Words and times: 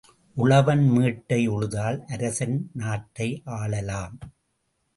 உழவன் 0.37 0.89
மேட்டை 0.89 1.47
உழுதால் 1.49 1.99
அரசன் 2.07 2.57
நாட்டை 2.73 3.29
ஆளலாம். 3.45 4.17